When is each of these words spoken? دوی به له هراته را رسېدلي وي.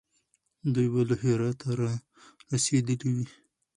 دوی 0.73 0.87
به 0.93 1.01
له 1.09 1.15
هراته 1.23 1.69
را 1.79 1.91
رسېدلي 2.51 3.09
وي. 3.15 3.27